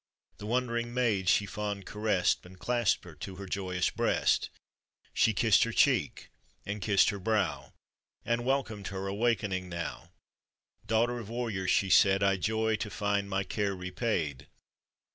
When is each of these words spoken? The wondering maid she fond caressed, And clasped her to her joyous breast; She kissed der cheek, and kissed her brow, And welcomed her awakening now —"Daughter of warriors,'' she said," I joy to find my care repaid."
The 0.39 0.47
wondering 0.47 0.95
maid 0.95 1.29
she 1.29 1.45
fond 1.45 1.85
caressed, 1.85 2.43
And 2.43 2.57
clasped 2.57 3.03
her 3.03 3.13
to 3.17 3.35
her 3.35 3.45
joyous 3.45 3.91
breast; 3.91 4.49
She 5.13 5.31
kissed 5.31 5.61
der 5.61 5.71
cheek, 5.73 6.29
and 6.65 6.81
kissed 6.81 7.11
her 7.11 7.19
brow, 7.19 7.71
And 8.25 8.43
welcomed 8.43 8.87
her 8.87 9.05
awakening 9.05 9.69
now 9.69 10.09
—"Daughter 10.87 11.19
of 11.19 11.29
warriors,'' 11.29 11.69
she 11.69 11.91
said," 11.91 12.23
I 12.23 12.37
joy 12.37 12.77
to 12.77 12.89
find 12.89 13.29
my 13.29 13.43
care 13.43 13.75
repaid." 13.75 14.47